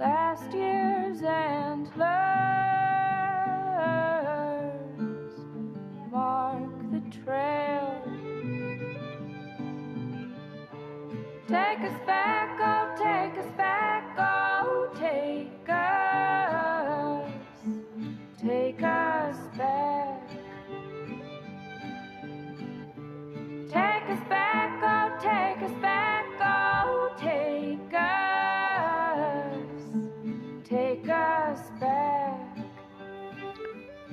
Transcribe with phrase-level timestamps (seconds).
[0.00, 2.29] last year's and love.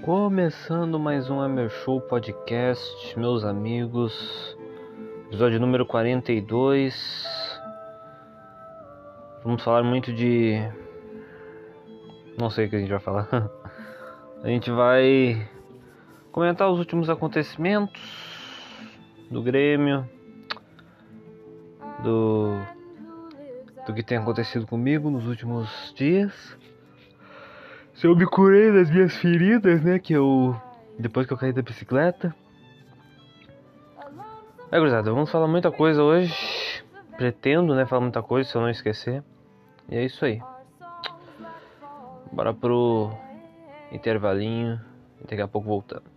[0.07, 4.57] Começando mais um Emer Show Podcast, meus amigos.
[5.25, 6.95] Episódio número 42.
[9.43, 10.61] Vamos falar muito de.
[12.37, 13.27] Não sei o que a gente vai falar.
[14.41, 15.45] A gente vai
[16.31, 18.01] comentar os últimos acontecimentos
[19.29, 20.09] do Grêmio,
[22.01, 22.53] do,
[23.85, 26.57] do que tem acontecido comigo nos últimos dias.
[27.97, 29.97] Se eu me curei das minhas feridas, né?
[29.97, 30.55] Que eu.
[30.99, 32.33] Depois que eu caí da bicicleta.
[34.71, 36.31] É, gurizada, vamos falar muita coisa hoje.
[37.15, 37.87] Pretendo, né?
[37.87, 39.23] Falar muita coisa se eu não esquecer.
[39.89, 40.39] E é isso aí.
[42.31, 43.11] Bora pro
[43.91, 44.79] intervalinho.
[45.19, 46.16] E daqui a pouco voltamos.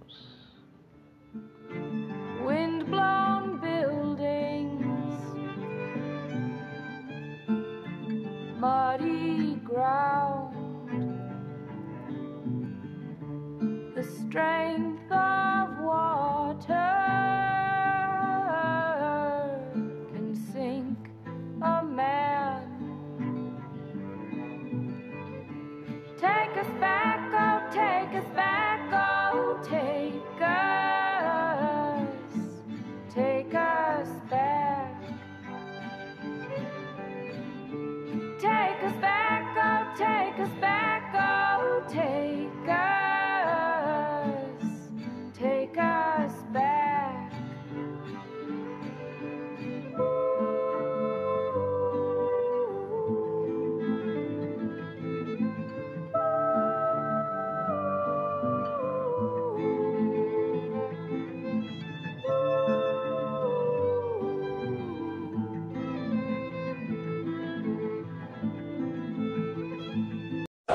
[14.00, 16.99] The strength of water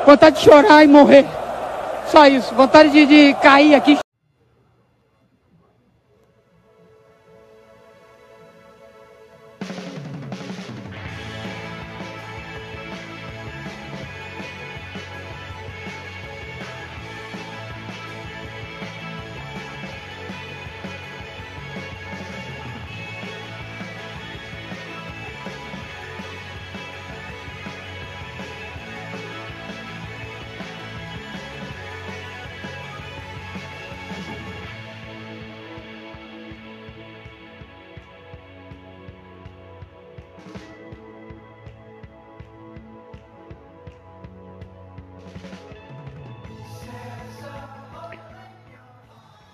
[0.06, 1.26] Vontade de chorar e morrer.
[2.08, 2.54] Só isso.
[2.54, 4.05] Vontade de, de cair aqui.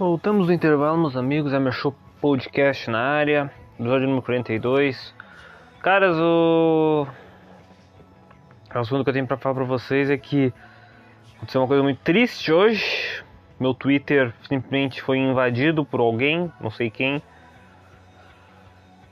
[0.02, 1.54] Voltamos do intervalo, meus amigos.
[1.54, 3.52] Emer Show Podcast na área.
[3.76, 5.14] Episódio número 42.
[5.80, 7.06] Caras, o.
[8.74, 10.52] O assunto que eu tenho pra falar pra vocês é que
[11.38, 13.24] aconteceu uma coisa muito triste hoje.
[13.60, 17.22] Meu Twitter simplesmente foi invadido por alguém, não sei quem.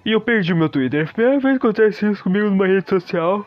[0.03, 1.07] E eu perdi meu Twitter.
[1.07, 3.45] É primeira vez que acontece isso comigo numa rede social.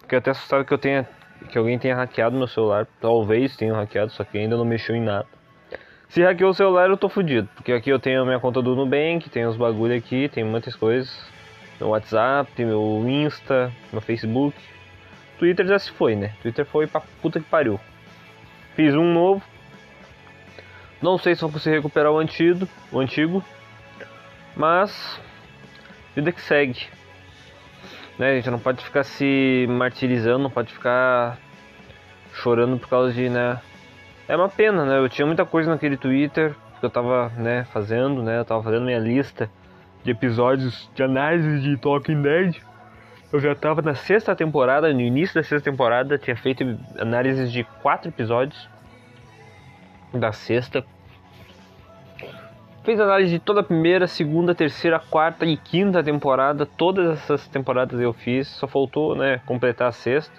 [0.00, 1.08] Fiquei até assustado que eu tenha.
[1.48, 2.88] que alguém tenha hackeado meu celular.
[3.00, 5.41] Talvez tenha hackeado, só que ainda não mexeu em nada.
[6.12, 7.48] Se hackeou o celular, eu tô fudido.
[7.54, 10.76] Porque aqui eu tenho a minha conta do Nubank, tem os bagulho aqui, tem muitas
[10.76, 11.10] coisas.
[11.80, 14.54] Meu WhatsApp, meu Insta, meu Facebook.
[15.38, 16.34] Twitter já se foi, né?
[16.42, 17.80] Twitter foi pra puta que pariu.
[18.76, 19.42] Fiz um novo.
[21.00, 23.42] Não sei se vou conseguir recuperar o antigo, o antigo.
[24.54, 25.18] Mas
[26.14, 26.88] vida que segue.
[28.18, 31.38] Né, gente não pode ficar se martirizando, não pode ficar
[32.34, 33.58] chorando por causa de, né?
[34.28, 34.98] É uma pena, né?
[34.98, 38.38] Eu tinha muita coisa naquele Twitter que eu tava, né, fazendo, né?
[38.38, 39.50] Eu tava fazendo minha lista
[40.02, 42.56] de episódios de análise de Talking Dead.
[43.32, 47.64] Eu já tava na sexta temporada, no início da sexta temporada, tinha feito análises de
[47.82, 48.68] quatro episódios
[50.12, 50.84] da sexta.
[52.84, 56.66] Fiz análise de toda a primeira, segunda, terceira, quarta e quinta temporada.
[56.66, 60.34] Todas essas temporadas eu fiz, só faltou, né, completar a sexta.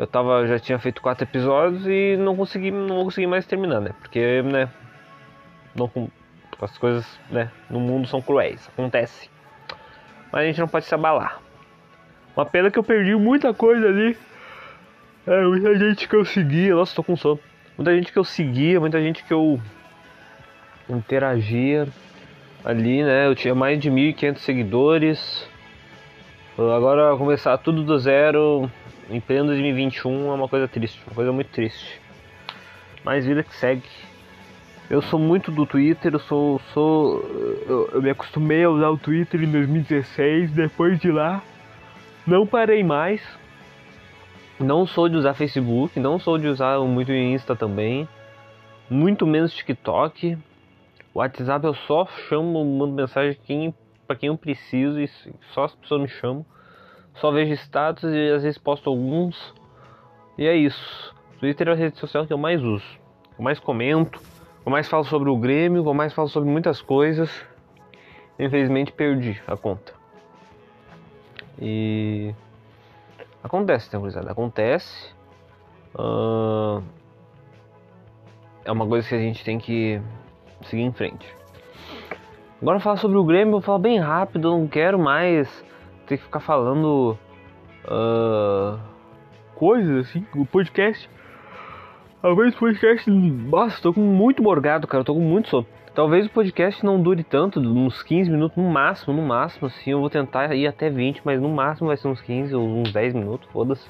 [0.00, 3.82] Eu tava, já tinha feito quatro episódios e não consegui, não vou conseguir mais terminar,
[3.82, 3.90] né?
[4.00, 4.66] Porque, né,
[5.74, 5.90] não,
[6.58, 9.28] as coisas, né, no mundo são cruéis, acontece.
[10.32, 11.38] Mas a gente não pode se abalar.
[12.34, 14.16] Uma pena que eu perdi muita coisa ali.
[15.26, 17.38] É, muita gente que eu seguia, nossa, tô com sono.
[17.76, 19.60] Muita gente que eu seguia, muita gente que eu
[20.88, 21.86] interagia
[22.64, 23.26] ali, né?
[23.26, 25.46] Eu tinha mais de 1.500 seguidores.
[26.56, 28.70] Agora começar tudo do zero
[29.10, 32.00] em pleno 2021 é uma coisa triste, uma coisa muito triste.
[33.04, 33.82] Mas vida que segue.
[34.88, 36.60] Eu sou muito do Twitter, eu sou.
[36.72, 37.20] sou
[37.66, 41.42] eu, eu me acostumei a usar o Twitter em 2016, depois de lá
[42.26, 43.22] não parei mais.
[44.58, 48.08] Não sou de usar Facebook, não sou de usar muito Insta também.
[48.88, 50.36] Muito menos TikTok.
[51.14, 53.74] WhatsApp eu só chamo, mando mensagem quem,
[54.06, 55.08] pra quem eu preciso e
[55.52, 56.44] só as pessoas me chamam.
[57.14, 59.54] Só vejo status e às vezes posto alguns.
[60.38, 61.14] E é isso.
[61.38, 62.86] Twitter é a rede social que eu mais uso.
[63.38, 64.20] Eu mais comento,
[64.64, 67.30] eu mais falo sobre o Grêmio, eu mais falo sobre muitas coisas.
[68.38, 69.92] Infelizmente perdi a conta.
[71.60, 72.34] E
[73.42, 74.30] acontece, né, gurizada?
[74.30, 75.14] Acontece.
[75.94, 76.82] Uh...
[78.64, 80.00] É uma coisa que a gente tem que
[80.62, 81.26] seguir em frente.
[82.60, 85.64] Agora falar sobre o Grêmio, eu falar bem rápido, eu não quero mais
[86.10, 87.16] ter que ficar falando
[87.84, 88.78] uh,
[89.54, 91.08] coisas assim, o podcast.
[92.20, 93.10] Talvez o podcast.
[93.10, 95.66] Nossa, tô com muito morgado, cara, tô com muito sono.
[95.94, 100.00] Talvez o podcast não dure tanto, uns 15 minutos no máximo, no máximo, assim, eu
[100.00, 103.14] vou tentar ir até 20, mas no máximo vai ser uns 15 ou uns 10
[103.14, 103.88] minutos, foda-se.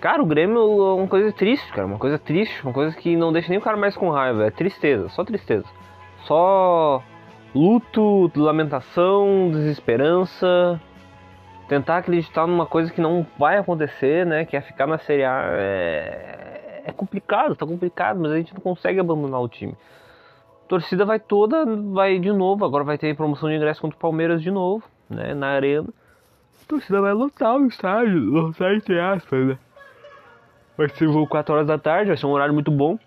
[0.00, 3.32] Cara, o Grêmio é uma coisa triste, cara, uma coisa triste, uma coisa que não
[3.32, 5.66] deixa nem o cara mais com raiva, é tristeza, só tristeza.
[6.24, 7.02] Só
[7.54, 10.80] luto, lamentação, desesperança,
[11.72, 15.50] tentar acreditar numa coisa que não vai acontecer, né, que é ficar na Série A,
[15.52, 19.76] é, é complicado, tá complicado, mas a gente não consegue abandonar o time
[20.72, 22.64] torcida vai toda, vai de novo.
[22.64, 25.34] Agora vai ter promoção de ingresso contra o Palmeiras de novo, né?
[25.34, 25.88] Na arena.
[26.62, 29.58] A torcida vai lotar o estádio, lotar entre aspas, né?
[30.78, 32.98] Vai ser jogo 4 horas da tarde, vai ser um horário muito bom.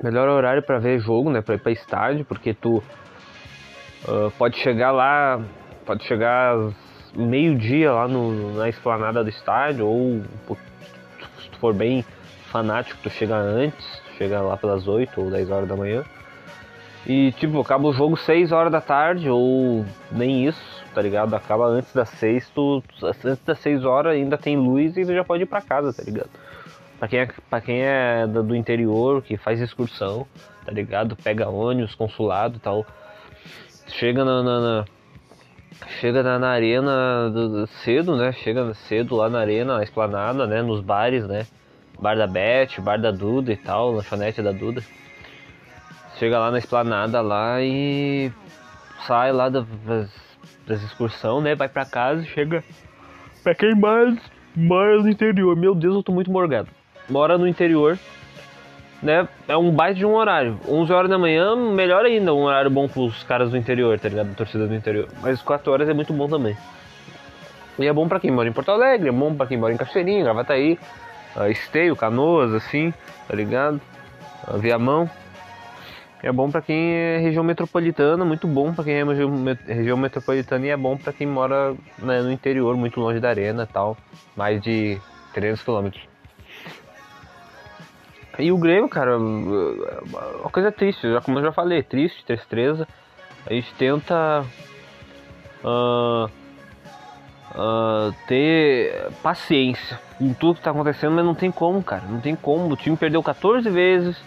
[0.00, 1.40] Melhor horário para ver jogo, né?
[1.40, 5.40] Pra ir pra estádio, porque tu uh, pode chegar lá,
[5.84, 6.54] pode chegar
[7.14, 10.22] meio-dia lá no, na esplanada do estádio, ou
[11.40, 12.04] se tu for bem
[12.50, 16.04] fanático, tu chega antes, chega lá pelas 8 ou 10 horas da manhã.
[17.06, 21.34] E tipo, acaba o jogo 6 horas da tarde, ou nem isso, tá ligado?
[21.34, 25.24] Acaba antes das 6, tu, antes das 6 horas ainda tem luz e tu já
[25.24, 26.30] pode ir pra casa, tá ligado?
[26.98, 30.26] Pra quem é, pra quem é do interior, que faz excursão,
[30.66, 31.16] tá ligado?
[31.16, 32.84] Pega ônibus, consulado e tal.
[33.86, 34.84] Chega na, na, na
[36.00, 38.32] chega na, na arena do, do, cedo, né?
[38.32, 40.62] Chega cedo lá na arena, na esplanada, né?
[40.62, 41.46] Nos bares, né?
[42.00, 44.82] Bar da Beth, bar da Duda e tal, lanchonete da Duda.
[46.18, 48.30] Chega lá na esplanada lá e
[49.06, 49.66] sai lá das,
[50.66, 51.54] das excursão, né?
[51.54, 52.62] Vai pra casa e chega.
[53.42, 54.18] Pra quem mais
[54.54, 56.68] mora no interior, meu Deus, eu tô muito morgado.
[57.08, 57.98] Mora no interior,
[59.02, 59.28] né?
[59.46, 60.58] É um baita de um horário.
[60.68, 64.34] 11 horas da manhã, melhor ainda, um horário bom pros caras do interior, tá ligado?
[64.34, 65.08] Torcida do interior.
[65.22, 66.56] Mas 4 horas é muito bom também.
[67.78, 69.76] E é bom pra quem mora em Porto Alegre, é bom pra quem mora em
[69.76, 70.78] Cachoeirinha, Gravataí,
[71.48, 72.92] Esteio, Canoas, assim,
[73.28, 73.80] tá ligado?
[74.56, 75.08] Viamão.
[76.20, 79.04] É bom para quem é região metropolitana, muito bom para quem é
[79.72, 83.68] região metropolitana e é bom para quem mora né, no interior, muito longe da arena
[83.72, 83.96] tal,
[84.34, 84.98] mais de
[85.32, 86.17] 300 quilômetros.
[88.38, 92.86] E o Grêmio, cara, uma coisa triste, já como eu já falei, triste, tristeza.
[93.44, 94.44] A gente tenta
[95.64, 96.30] uh,
[97.54, 102.36] uh, ter paciência em tudo que tá acontecendo, mas não tem como, cara, não tem
[102.36, 102.72] como.
[102.72, 104.20] O time perdeu 14 vezes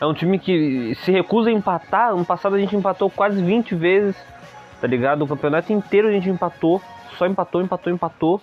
[0.00, 2.16] é um time que se recusa a empatar.
[2.16, 4.16] No passado a gente empatou quase 20 vezes,
[4.80, 5.22] tá ligado?
[5.22, 6.80] O campeonato inteiro a gente empatou.
[7.18, 8.40] Só empatou, empatou, empatou.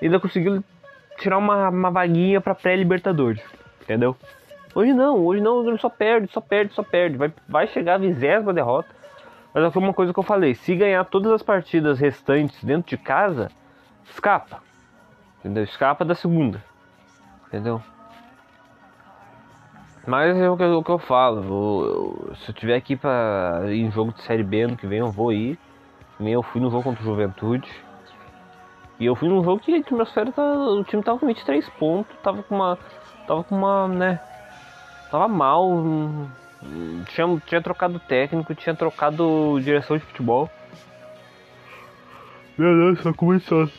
[0.00, 0.62] E ainda conseguiu
[1.18, 3.42] tirar uma, uma vaguinha pra pré-Libertadores.
[3.82, 4.16] Entendeu?
[4.74, 7.16] Hoje não, hoje não, só perde, só perde, só perde.
[7.16, 8.88] Vai, vai chegar a vigésima derrota.
[9.52, 12.96] Mas é uma coisa que eu falei, se ganhar todas as partidas restantes dentro de
[12.96, 13.50] casa,
[14.04, 14.62] escapa.
[15.40, 15.64] Entendeu?
[15.64, 16.62] Escapa da segunda.
[17.48, 17.82] Entendeu?
[20.06, 21.42] Mas é o que, o que eu falo.
[21.42, 24.98] Eu, eu, se eu tiver aqui pra em jogo de Série B ano que vem,
[25.00, 25.58] eu vou ir.
[26.18, 27.70] Eu fui no jogo contra o Juventude.
[28.98, 32.16] E eu fui num jogo que a atmosfera tá, o time tava com 23 pontos,
[32.22, 32.78] tava com uma.
[33.26, 34.20] Tava com uma, né?
[35.12, 35.70] Tava mal.
[37.10, 40.48] Tinha, tinha trocado técnico, tinha trocado direção de futebol.
[42.56, 43.70] Meu Deus, tá começando.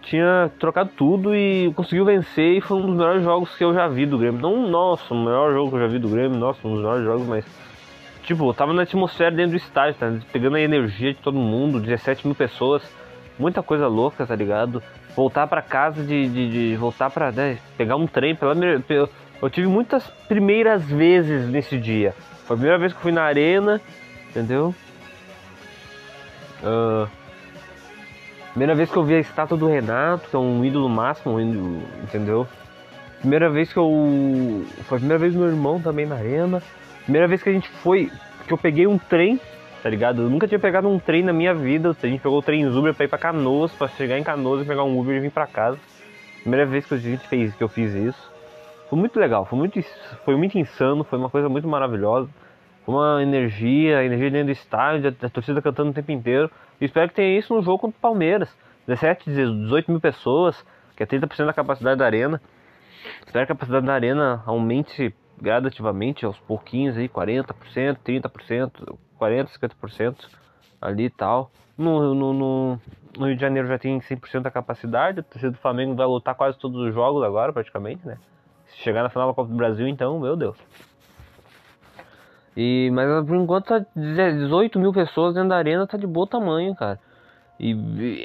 [0.00, 3.86] Tinha trocado tudo e conseguiu vencer e foi um dos melhores jogos que eu já
[3.86, 4.40] vi do Grêmio.
[4.40, 7.04] Não, nossa, o melhor jogo que eu já vi do Grêmio, nossa, um dos melhores
[7.04, 7.44] jogos, mas.
[8.22, 10.10] Tipo, tava na atmosfera dentro do estádio, tá?
[10.32, 12.82] Pegando a energia de todo mundo, 17 mil pessoas
[13.38, 14.82] muita coisa louca, tá ligado?
[15.14, 18.54] Voltar para casa de, de, de, voltar para né, pegar um trem pela
[18.88, 19.08] eu,
[19.40, 22.14] eu tive muitas primeiras vezes nesse dia.
[22.46, 23.80] Foi a primeira vez que eu fui na arena,
[24.30, 24.74] entendeu?
[26.62, 27.08] Uh,
[28.50, 31.40] primeira vez que eu vi a estátua do Renato, que é um ídolo máximo,
[32.02, 32.46] entendeu?
[33.20, 34.64] Primeira vez que eu.
[34.84, 36.62] Foi a primeira vez meu irmão também na arena.
[37.04, 38.10] Primeira vez que a gente foi.
[38.46, 39.40] Que eu peguei um trem
[39.84, 40.22] tá ligado?
[40.22, 41.94] Eu nunca tinha pegado um trem na minha vida.
[42.02, 44.64] A gente pegou o trem Uber pra ir pra Canoas, pra chegar em Canoas e
[44.64, 45.78] pegar um Uber e vir pra casa.
[46.40, 48.33] Primeira vez que a gente fez, que eu fiz isso.
[48.94, 49.82] Foi muito legal, foi muito,
[50.24, 52.30] foi muito insano, foi uma coisa muito maravilhosa.
[52.84, 56.48] Foi uma energia, energia dentro do estádio, a, a torcida cantando o tempo inteiro.
[56.80, 58.56] E espero que tenha isso no jogo contra o Palmeiras.
[58.86, 60.64] 17, 18 mil pessoas,
[60.96, 62.40] que é 30% da capacidade da arena.
[63.26, 67.52] Espero que a capacidade da arena aumente gradativamente, aos pouquinhos aí, 40%,
[67.98, 70.14] 30%, 40%, 50%
[70.80, 71.50] ali e tal.
[71.76, 72.80] No, no, no,
[73.18, 76.36] no, Rio de Janeiro já tem 100% da capacidade, a torcida do Flamengo vai lutar
[76.36, 78.18] quase todos os jogos agora, praticamente, né?
[78.74, 80.56] Se chegar na final da Copa do Brasil, então, meu Deus.
[82.56, 86.74] E, mas por enquanto tá 18 mil pessoas dentro da arena, tá de bom tamanho,
[86.74, 87.00] cara.
[87.58, 87.72] E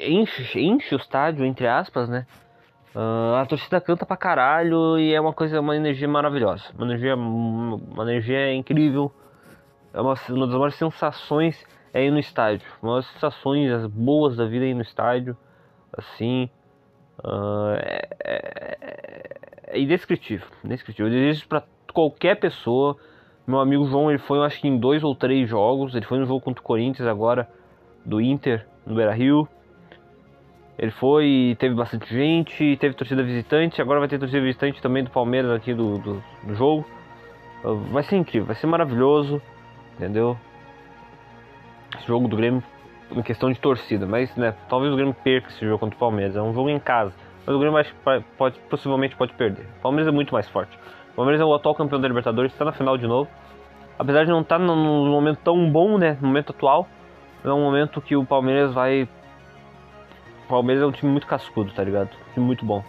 [0.08, 2.26] enche, enche o estádio, entre aspas, né?
[2.94, 6.64] Uh, a torcida canta pra caralho e é uma coisa, uma energia maravilhosa.
[6.76, 9.12] Uma energia, uma energia incrível.
[9.92, 12.66] É uma, uma das maiores sensações é ir no estádio.
[12.82, 15.36] Uma das sensações as boas da vida é ir no estádio.
[15.92, 16.50] Assim.
[17.24, 18.76] Uh, é, é,
[19.68, 20.46] é, indescritível.
[20.64, 21.06] indescritível.
[21.06, 21.62] Eu desejo pra
[21.92, 22.96] qualquer pessoa.
[23.46, 25.94] Meu amigo João, ele foi, eu acho que em dois ou três jogos.
[25.94, 27.48] Ele foi no jogo contra o Corinthians agora,
[28.04, 29.48] do Inter, no Beira Rio.
[30.78, 33.82] Ele foi, teve bastante gente, teve torcida visitante.
[33.82, 36.86] Agora vai ter torcida visitante também do Palmeiras aqui do, do, do jogo.
[37.92, 39.42] Vai ser incrível, vai ser maravilhoso
[40.00, 40.36] entendeu?
[41.96, 42.62] Esse jogo do Grêmio
[43.12, 46.36] em questão de torcida, mas né, talvez o Grêmio perca esse jogo contra o Palmeiras.
[46.36, 47.12] É um jogo em casa,
[47.46, 49.66] mas o Grêmio que pode, possivelmente pode perder.
[49.78, 50.78] O Palmeiras é muito mais forte.
[51.12, 53.28] O Palmeiras é o atual campeão da Libertadores, está na final de novo.
[53.98, 56.88] Apesar de não estar tá num momento tão bom, né, no momento atual,
[57.44, 59.08] é um momento que o Palmeiras vai.
[60.44, 62.10] O Palmeiras é um time muito cascudo, tá ligado?
[62.30, 62.82] Um time muito bom.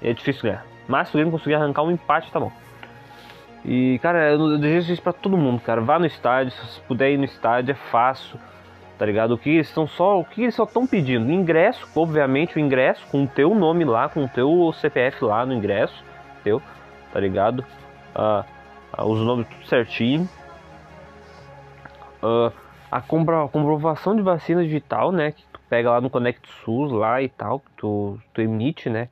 [0.00, 0.64] É difícil ganhar.
[0.88, 2.50] Mas se o Grêmio conseguir arrancar um empate, tá bom.
[3.64, 5.80] E, cara, eu desejo isso pra todo mundo, cara.
[5.80, 8.38] Vá no estádio, se puder ir no estádio, é fácil,
[9.02, 9.32] tá ligado?
[9.34, 11.28] O que eles estão só, o que eles só estão pedindo?
[11.32, 15.52] Ingresso, obviamente, o ingresso com o teu nome lá, com o teu CPF lá no
[15.52, 16.04] ingresso,
[16.44, 16.62] teu,
[17.12, 17.64] tá ligado?
[18.14, 18.44] Ah,
[18.92, 20.28] ah, os nomes tudo certinho.
[22.22, 22.52] Ah,
[22.92, 25.32] a, compra, a comprovação de vacina digital, né?
[25.32, 29.08] Que tu pega lá no Conect SUS lá e tal, que tu, tu emite, né?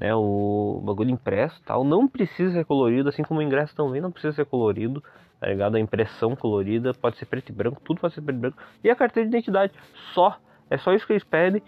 [0.00, 4.10] Né, o bagulho impresso tal, não precisa ser colorido, assim como o ingresso também não
[4.10, 5.02] precisa ser colorido,
[5.40, 5.74] tá ligado?
[5.76, 8.58] A impressão colorida pode ser preto e branco, tudo pode ser preto e branco.
[8.82, 9.72] E a carteira de identidade,
[10.14, 10.36] só,
[10.70, 11.62] é só isso que eles pedem.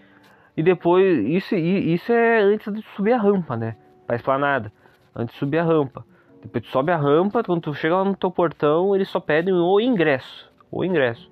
[0.57, 3.77] E depois, isso, isso é antes de subir a rampa, né?
[4.07, 4.73] Pra esplanada,
[5.15, 6.05] antes de subir a rampa.
[6.43, 9.55] Depois tu sobe a rampa, quando tu chega lá no teu portão, eles só pedem
[9.55, 11.31] o ingresso, o ingresso.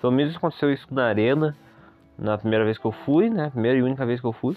[0.00, 1.56] Pelo menos aconteceu isso na arena,
[2.18, 3.50] na primeira vez que eu fui, né?
[3.50, 4.56] Primeira e única vez que eu fui.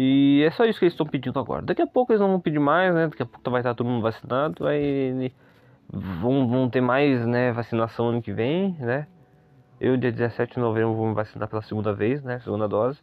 [0.00, 1.60] E é só isso que eles estão pedindo agora.
[1.60, 3.08] Daqui a pouco eles não vão pedir mais, né?
[3.08, 5.32] Daqui a pouco vai estar todo mundo vacinado, vai
[5.90, 9.08] vão, vão ter mais, né, vacinação ano que vem, né?
[9.80, 13.00] Eu dia 17 de novembro vou me vacinar pela segunda vez, né, segunda dose.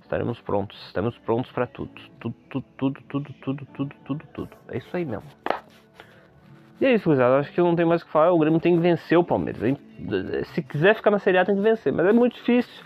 [0.00, 1.92] Estaremos prontos, estaremos prontos para tudo.
[2.18, 4.56] Tudo, tudo, tudo, tudo, tudo, tudo, tudo, tudo.
[4.68, 5.28] É isso aí mesmo.
[6.80, 7.38] E é isso, gurizada.
[7.38, 8.32] Acho que eu não tenho mais o que falar.
[8.32, 9.60] O Grêmio tem que vencer o Palmeiras.
[10.54, 11.92] Se quiser ficar na Série A, tem que vencer.
[11.92, 12.84] Mas é muito difícil.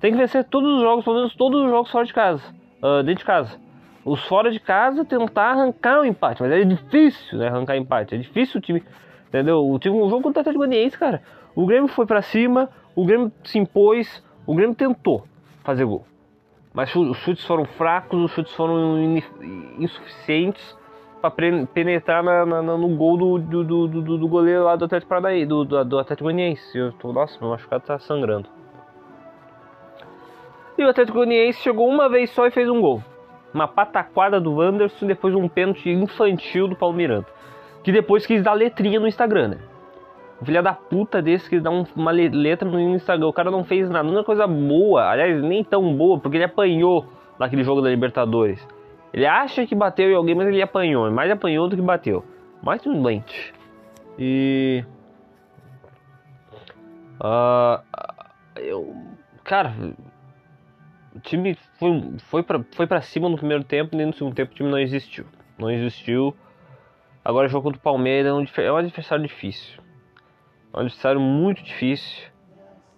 [0.00, 3.02] Tem que vencer todos os jogos, pelo menos todos os jogos fora de casa uh,
[3.02, 3.56] dentro de casa.
[4.04, 8.14] Os fora de casa tentar arrancar um empate, mas é difícil né, arrancar empate.
[8.14, 8.82] É difícil o time,
[9.28, 9.64] entendeu?
[9.64, 11.22] O time, o jogo contra o Atlético cara,
[11.54, 15.24] o Grêmio foi para cima, o Grêmio se impôs, o Grêmio tentou
[15.62, 16.04] fazer gol.
[16.74, 18.98] Mas os chutes foram fracos, os chutes foram
[19.78, 20.76] insuficientes,
[21.20, 24.84] pra pre- penetrar na- na- no gol do, do, do, do- do goleiro lá do
[24.86, 26.76] Atlético Paranaense, do, do, do Atlético Goianiense.
[26.76, 28.48] Eu tô, nossa, meu machucado tá sangrando.
[30.78, 33.02] E o Atlético Goianiense chegou uma vez só e fez um gol.
[33.52, 37.26] Uma pataquada do Wanderson e depois um pênalti infantil do Paulo Miranda.
[37.84, 39.58] Que depois quis dar letrinha no Instagram, né?
[40.40, 43.26] Um filho da puta desse que dá um- uma le- letra no Instagram.
[43.28, 44.08] O cara não fez nada.
[44.08, 47.06] Uma coisa boa, aliás, nem tão boa, porque ele apanhou
[47.38, 48.66] naquele jogo da Libertadores.
[49.12, 51.10] Ele acha que bateu em alguém, mas ele apanhou.
[51.10, 52.24] Mais apanhou do que bateu.
[52.62, 53.52] Mais um doente.
[54.18, 54.84] E.
[57.20, 57.82] Ah,
[58.56, 58.94] eu.
[59.44, 59.74] Cara,
[61.14, 64.52] o time foi, foi, pra, foi pra cima no primeiro tempo e no segundo tempo
[64.52, 65.26] o time não existiu.
[65.58, 66.34] Não existiu.
[67.24, 69.80] Agora jogo contra o Palmeiras é um, é um adversário difícil.
[70.72, 72.28] É um adversário muito difícil.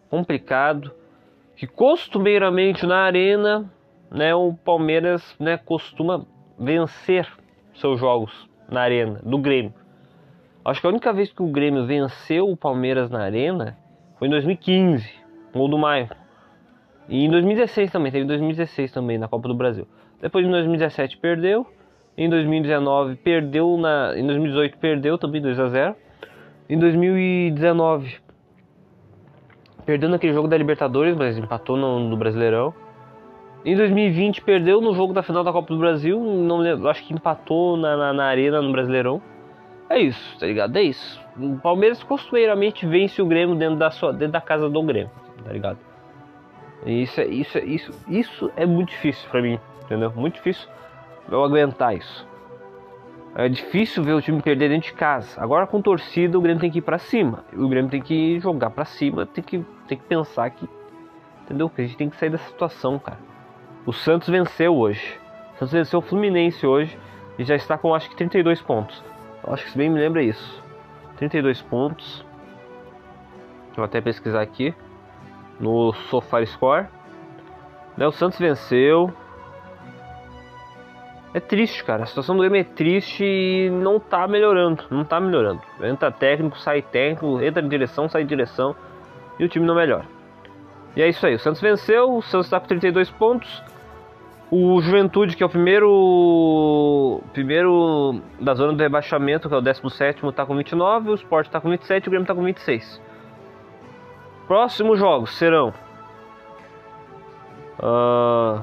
[0.08, 0.92] Complicado.
[1.56, 3.70] Que costumeiramente na arena,
[4.10, 6.26] né, o Palmeiras né, costuma
[6.58, 7.28] vencer
[7.74, 9.74] seus jogos na arena, do Grêmio.
[10.64, 13.76] Acho que a única vez que o Grêmio venceu o Palmeiras na arena
[14.18, 15.08] foi em 2015,
[15.52, 16.08] gol do Maio.
[17.08, 19.86] E em 2016 também, teve em 2016 também na Copa do Brasil.
[20.20, 21.66] Depois em 2017 perdeu,
[22.16, 25.96] em 2019 perdeu na, em 2018 perdeu também 2 a 0.
[26.68, 28.16] Em 2019
[29.84, 32.72] perdeu naquele jogo da Libertadores, mas empatou no, no Brasileirão.
[33.64, 37.12] Em 2020 perdeu no jogo da final da Copa do Brasil, não lembro, acho que
[37.12, 39.20] empatou na, na, na arena no Brasileirão.
[39.88, 40.76] É isso, tá ligado?
[40.76, 41.20] É isso.
[41.38, 45.10] O Palmeiras costumeiramente vence o Grêmio dentro da sua, dentro da casa do Grêmio,
[45.44, 45.78] tá ligado?
[46.84, 50.12] E Isso é isso é isso isso é muito difícil pra mim, entendeu?
[50.14, 50.68] Muito difícil
[51.30, 52.26] eu aguentar isso.
[53.34, 55.40] É difícil ver o time perder dentro de casa.
[55.40, 57.44] Agora com torcida o Grêmio tem que ir pra cima.
[57.52, 60.68] O Grêmio tem que jogar pra cima, tem que tem que pensar que
[61.42, 61.68] entendeu?
[61.68, 63.18] Que a gente tem que sair dessa situação, cara.
[63.86, 65.18] O Santos venceu hoje.
[65.54, 66.98] O Santos venceu o Fluminense hoje
[67.38, 69.02] e já está com acho que 32 pontos.
[69.42, 70.62] Eu acho que se bem me lembra isso.
[71.16, 72.24] 32 pontos.
[73.74, 74.74] Vou até pesquisar aqui
[75.58, 76.86] no SofaScore.
[77.96, 79.12] Né, o Santos venceu.
[81.32, 82.04] É triste, cara.
[82.04, 84.84] A situação do Grêmio é triste e não tá melhorando.
[84.90, 85.60] Não tá melhorando.
[85.82, 88.74] Entra técnico, sai técnico, entra em direção, sai em direção.
[89.38, 90.04] E o time não melhora.
[90.96, 91.34] E é isso aí.
[91.34, 92.14] O Santos venceu.
[92.14, 93.62] O Santos tá com 32 pontos.
[94.50, 100.20] O Juventude, que é o primeiro primeiro da zona do rebaixamento, que é o 17,
[100.32, 101.10] tá com 29.
[101.10, 103.00] O Sport tá com 27 e o Grêmio tá com 26.
[104.46, 105.72] Próximos jogos serão.
[107.78, 108.62] Ah,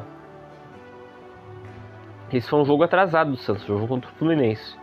[2.32, 4.78] esse foi um jogo atrasado do Santos, jogo contra o Fluminense.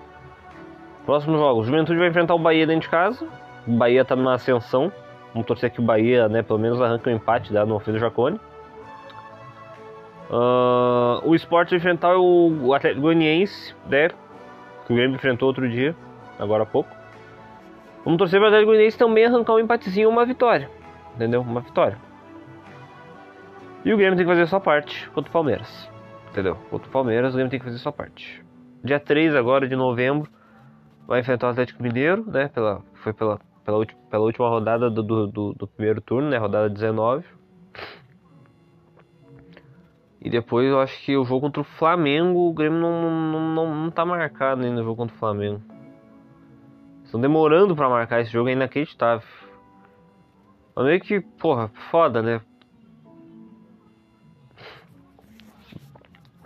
[1.06, 3.26] Próximo jogo, o Juventude vai enfrentar o Bahia dentro de casa.
[3.66, 4.92] O Bahia tá numa ascensão.
[5.32, 8.40] Vamos torcer que o Bahia, né, pelo menos arranque um empate dado no Alfredo Jacone.
[10.30, 14.08] Ah, o Sport vai enfrentar o Atlético Goianiense, né?
[14.87, 15.94] Que o Grêmio enfrentou outro dia,
[16.38, 16.90] agora há pouco.
[18.04, 20.77] Vamos torcer para o Atlético Goianiense também arrancar um empatezinho ou uma vitória.
[21.18, 21.40] Entendeu?
[21.40, 21.98] Uma vitória.
[23.85, 25.90] E o Grêmio tem que fazer a sua parte contra o Palmeiras.
[26.31, 26.54] Entendeu?
[26.70, 28.44] Contra o Palmeiras, o Grêmio tem que fazer a sua parte.
[28.85, 30.31] Dia 3 agora de novembro
[31.09, 32.46] vai enfrentar o Atlético Mineiro, né?
[32.48, 36.37] Pela, foi pela, pela, ulti- pela última rodada do, do, do- do primeiro turno, né?
[36.38, 37.24] Rodada 19.
[40.20, 43.74] E depois eu acho que o jogo contra o Flamengo, o Grêmio não, não, não,
[43.74, 45.62] não tá marcado ainda o jogo contra o Flamengo.
[47.04, 49.26] Estão demorando pra marcar esse jogo, é inacreditável.
[50.78, 52.40] Mas meio que, porra, foda, né?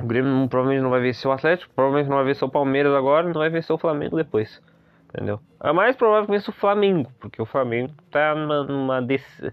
[0.01, 3.27] O Grêmio provavelmente não vai vencer o Atlético, provavelmente não vai vencer o Palmeiras agora,
[3.27, 4.62] não vai vencer o Flamengo depois.
[5.11, 5.38] Entendeu?
[5.62, 9.53] É mais provável que vença o Flamengo, porque o Flamengo tá numa, numa des-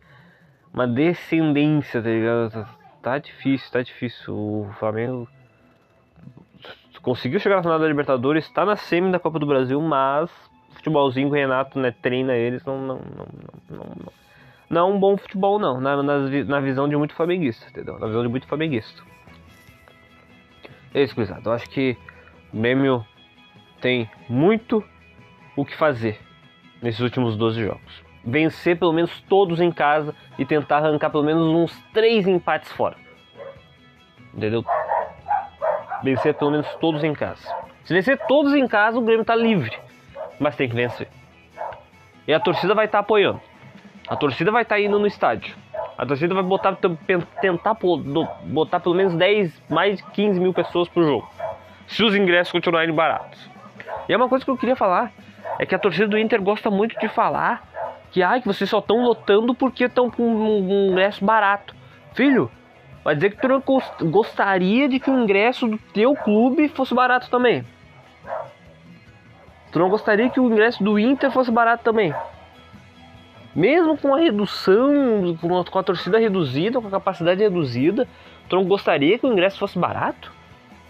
[0.74, 2.52] uma descendência, tá ligado?
[2.52, 2.70] Tá,
[3.02, 4.34] tá difícil, tá difícil.
[4.34, 5.28] O Flamengo
[7.02, 10.32] conseguiu chegar na final da Libertadores, tá na semi da Copa do Brasil, mas
[10.72, 13.28] futebolzinho o Renato né, treina eles não, não, não,
[13.70, 14.14] não, não,
[14.70, 14.90] não.
[14.90, 17.98] É um bom futebol, não, na, na, na visão de muito flamenguista, entendeu?
[18.00, 19.02] Na visão de muito flamenguista.
[20.94, 21.42] É isso, gurizada.
[21.46, 21.98] Eu acho que
[22.54, 23.06] o Grêmio
[23.80, 24.84] tem muito
[25.56, 26.20] o que fazer
[26.82, 28.04] nesses últimos 12 jogos.
[28.24, 32.96] Vencer pelo menos todos em casa e tentar arrancar pelo menos uns 3 empates fora.
[34.34, 34.64] Entendeu?
[36.04, 37.48] Vencer pelo menos todos em casa.
[37.84, 39.78] Se vencer todos em casa, o Grêmio tá livre.
[40.40, 41.08] Mas tem que vencer.
[42.28, 43.42] E a torcida vai estar apoiando.
[44.10, 45.56] A torcida vai estar indo no estádio.
[45.98, 46.76] A torcida vai botar,
[47.42, 47.78] tentar
[48.46, 51.30] botar pelo menos 10, mais de 15 mil pessoas pro jogo.
[51.88, 53.50] Se os ingressos continuarem baratos.
[54.08, 55.12] E é uma coisa que eu queria falar.
[55.60, 57.68] É que a torcida do Inter gosta muito de falar
[58.12, 61.76] que, ai, que vocês só estão lotando porque estão com um, ingresso barato.
[62.14, 62.50] Filho,
[63.04, 66.94] vai dizer que tu não gos- gostaria de que o ingresso do teu clube fosse
[66.96, 67.64] barato também.
[69.72, 72.14] Tu não gostaria que o ingresso do Inter fosse barato também?
[73.56, 78.08] Mesmo com a redução, com a, com a torcida reduzida, com a capacidade reduzida,
[78.48, 80.32] tu não gostaria que o ingresso fosse barato?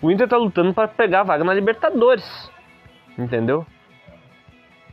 [0.01, 2.51] O Inter tá lutando para pegar a vaga na Libertadores.
[3.17, 3.65] Entendeu?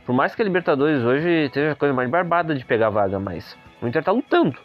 [0.05, 3.19] Por mais que a Libertadores hoje esteja a coisa mais barbada de pegar a vaga,
[3.19, 4.57] mas o Inter tá lutando.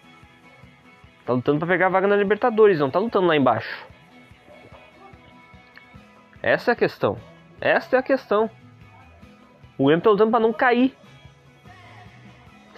[1.26, 3.86] Tá lutando para pegar a vaga na Libertadores, não tá lutando lá embaixo.
[6.42, 7.18] Essa é a questão.
[7.60, 8.50] Essa é a questão.
[9.78, 10.94] O Grêmio tá lutando para não cair.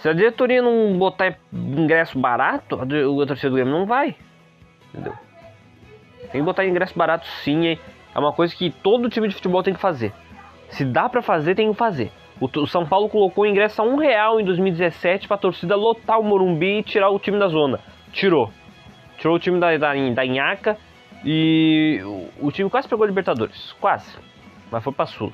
[0.05, 4.15] Se a diretoria não botar ingresso barato, a torcida do Grêmio não vai.
[4.93, 5.13] Entendeu?
[6.31, 7.79] Tem que botar ingresso barato sim, hein?
[8.13, 10.13] É uma coisa que todo time de futebol tem que fazer.
[10.69, 12.11] Se dá para fazer, tem que fazer.
[12.39, 16.23] O, São Paulo colocou o ingresso a um real em 2017 para torcida lotar o
[16.23, 17.79] Morumbi e tirar o time da zona.
[18.11, 18.53] Tirou.
[19.17, 20.77] Tirou o time da, da, da Inhaca
[21.23, 23.73] e o, o time quase pegou a Libertadores.
[23.81, 24.15] Quase.
[24.69, 25.33] Mas foi pra Sul.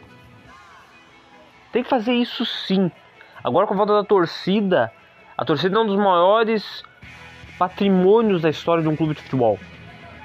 [1.73, 2.89] Tem que fazer isso sim.
[3.43, 4.91] Agora com a volta da torcida,
[5.35, 6.83] a torcida é um dos maiores
[7.57, 9.57] patrimônios da história de um clube de futebol.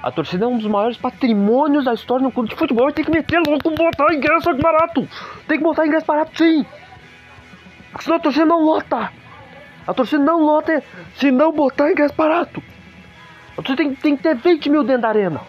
[0.03, 2.91] A torcida é um dos maiores patrimônios da história de um clube de futebol.
[2.91, 5.07] Tem que meter louco, botar ingresso barato.
[5.47, 6.63] Tem que botar ingresso barato sim.
[7.91, 9.11] Porque senão a torcida não lota.
[9.87, 10.83] A torcida não lota
[11.15, 12.61] se não botar ingresso barato.
[13.53, 15.41] A torcida tem, tem que ter 20 mil dentro da arena.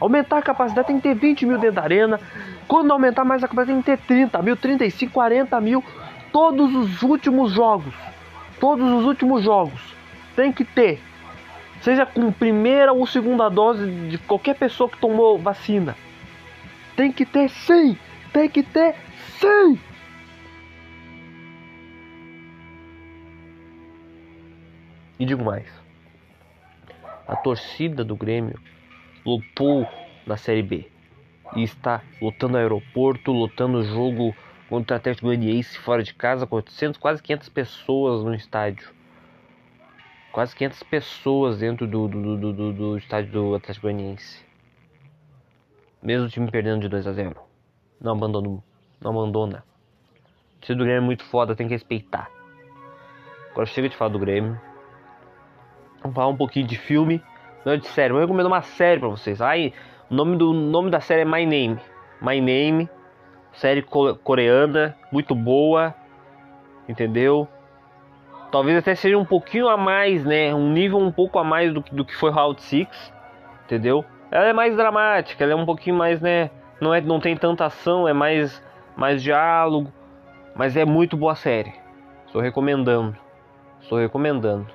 [0.00, 2.18] Aumentar a capacidade tem que ter 20 mil dentro da arena.
[2.66, 5.84] Quando aumentar mais a capacidade tem que ter 30 mil, 35, 40 mil
[6.32, 7.94] todos os últimos jogos,
[8.58, 9.94] todos os últimos jogos,
[10.34, 11.00] tem que ter,
[11.80, 15.96] seja com primeira ou segunda dose de qualquer pessoa que tomou vacina,
[16.96, 17.96] tem que ter sim,
[18.32, 18.94] tem que ter
[19.38, 19.78] sim.
[25.18, 25.68] E digo mais,
[27.28, 28.58] a torcida do Grêmio
[29.24, 29.86] lotou
[30.26, 30.88] na Série B.
[31.54, 34.34] E está lotando aeroporto, lotando jogo
[34.72, 38.88] contra o Atlético Goianiense fora de casa, 400, quase 500 pessoas no estádio.
[40.32, 44.42] Quase 500 pessoas dentro do, do, do, do, do estádio do Atlético Goianiense.
[46.02, 47.36] Mesmo o time perdendo de 2 a 0
[48.00, 48.62] Não abandona.
[48.98, 49.62] Não abandona.
[50.56, 52.30] O time do Grêmio é muito foda, tem que respeitar.
[53.50, 54.58] Agora chega de falar do Grêmio.
[56.00, 57.22] Vamos falar um pouquinho de filme.
[57.62, 58.14] Não de série.
[58.14, 59.42] Eu recomendo uma série pra vocês.
[59.42, 59.74] Ai,
[60.08, 61.78] o nome, do, nome da série é My Name.
[62.22, 62.88] My Name
[63.54, 65.94] série coreana, muito boa,
[66.88, 67.48] entendeu?
[68.50, 70.54] Talvez até seja um pouquinho a mais, né?
[70.54, 72.88] Um nível um pouco a mais do, do que foi Round 6,
[73.64, 74.04] entendeu?
[74.30, 76.50] Ela é mais dramática, ela é um pouquinho mais, né?
[76.80, 78.62] Não, é, não tem tanta ação, é mais,
[78.96, 79.92] mais diálogo,
[80.54, 81.72] mas é muito boa série.
[82.26, 83.16] Estou recomendando.
[83.80, 84.66] Estou recomendando.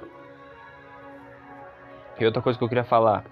[2.19, 3.23] E outra coisa que eu queria falar.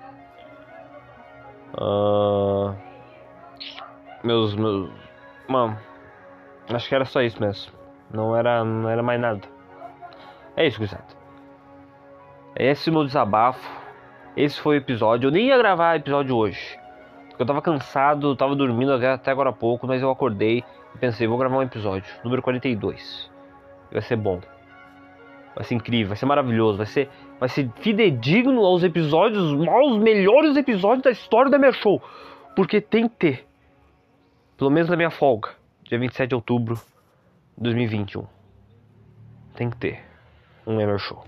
[1.74, 2.76] Uh,
[4.24, 5.05] meus, meus
[5.48, 5.78] Mano,
[6.70, 7.72] acho que era só isso mesmo.
[8.12, 9.42] Não era, não era mais nada.
[10.56, 11.06] É isso, gurizada.
[12.56, 13.70] Esse é o meu desabafo.
[14.36, 15.28] Esse foi o episódio.
[15.28, 16.80] Eu nem ia gravar episódio hoje.
[17.30, 21.28] Porque eu tava cansado, tava dormindo até agora há pouco, mas eu acordei e pensei,
[21.28, 23.30] vou gravar um episódio, número 42.
[23.92, 24.40] Vai ser bom.
[25.54, 30.56] Vai ser incrível, vai ser maravilhoso, vai ser, vai ser fidedigno aos episódios, aos melhores
[30.56, 32.02] episódios da história da minha show.
[32.56, 33.48] Porque tem que ter.
[34.58, 35.50] Pelo menos na minha folga,
[35.84, 36.76] dia 27 de outubro
[37.58, 38.26] de 2021.
[39.54, 40.02] Tem que ter
[40.65, 41.26] um Emer Show.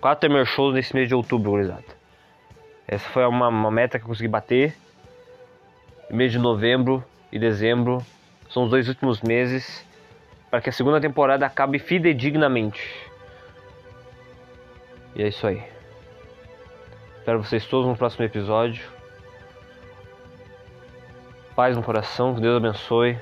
[0.00, 1.84] Quatro Emer Shows nesse mês de outubro, gurizada.
[2.88, 4.74] Essa foi uma, uma meta que eu consegui bater.
[6.10, 8.02] Mês de novembro e dezembro
[8.48, 9.86] são os dois últimos meses
[10.50, 12.82] para que a segunda temporada acabe fidedignamente.
[15.14, 15.62] E é isso aí.
[17.18, 18.99] Espero vocês todos no próximo episódio
[21.60, 23.18] paz no coração, que Deus abençoe.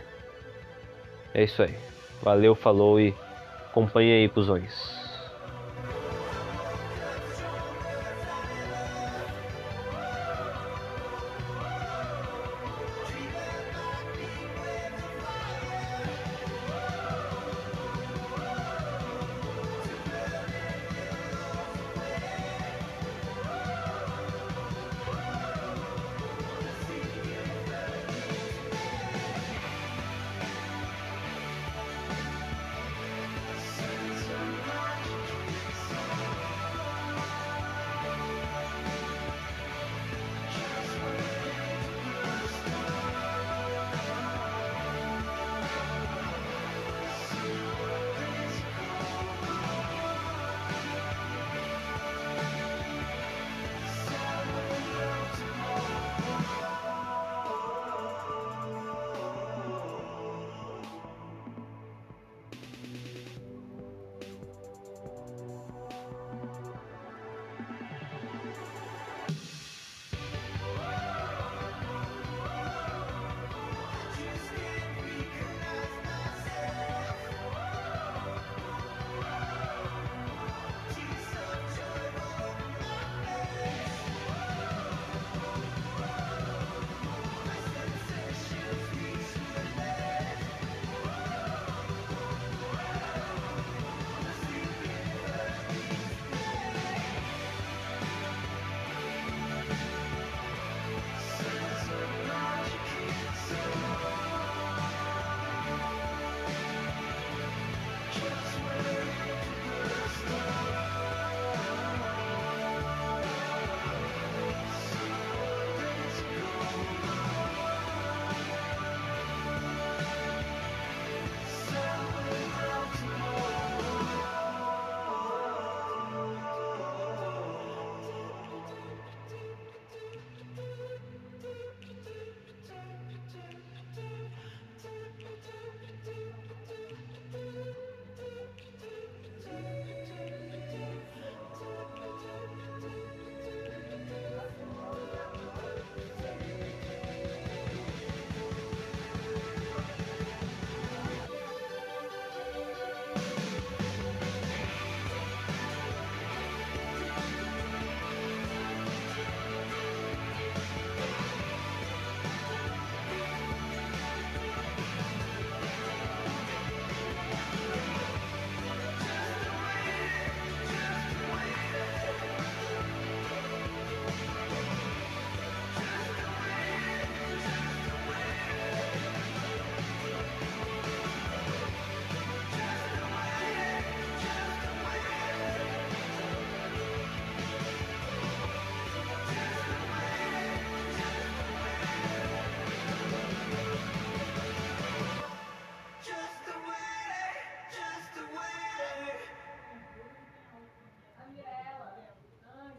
[1.34, 1.74] É isso aí.
[2.22, 3.12] Valeu, falou e
[3.68, 5.07] acompanhe aí, cuzões.